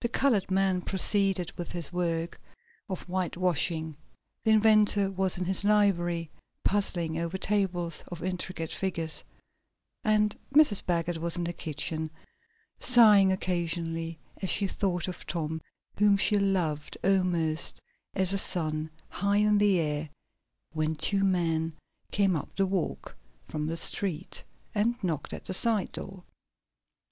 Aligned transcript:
The 0.00 0.08
colored 0.08 0.48
man 0.48 0.80
proceeded 0.80 1.50
with 1.58 1.72
his 1.72 1.92
work 1.92 2.40
of 2.88 3.02
whitewashing, 3.08 3.96
the 4.44 4.52
inventor 4.52 5.10
was 5.10 5.38
in 5.38 5.44
his 5.46 5.64
library, 5.64 6.30
puzzling 6.62 7.18
over 7.18 7.36
tables 7.36 8.04
of 8.06 8.22
intricate 8.22 8.70
figures, 8.70 9.24
and 10.04 10.38
Mrs. 10.54 10.86
Baggert 10.86 11.16
was 11.18 11.34
in 11.34 11.42
the 11.42 11.52
kitchen, 11.52 12.12
sighing 12.78 13.32
occasionally 13.32 14.20
as 14.40 14.50
she 14.50 14.68
thought 14.68 15.08
of 15.08 15.26
Tom, 15.26 15.60
whom 15.98 16.16
she 16.16 16.38
loved 16.38 16.96
almost 17.02 17.80
as 18.14 18.32
a 18.32 18.38
son, 18.38 18.88
high 19.08 19.38
in 19.38 19.58
the 19.58 19.80
air, 19.80 20.08
when 20.74 20.94
two 20.94 21.24
men 21.24 21.74
came 22.12 22.36
up 22.36 22.54
the 22.54 22.66
walk, 22.66 23.16
from 23.48 23.66
the 23.66 23.76
street, 23.76 24.44
and 24.76 24.94
knocked 25.02 25.32
at 25.32 25.44
the 25.46 25.54
side 25.54 25.90
door. 25.90 26.22